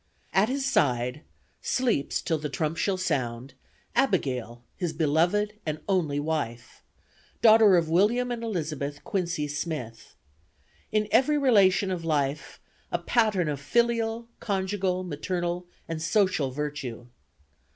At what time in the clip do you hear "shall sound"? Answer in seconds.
2.75-3.53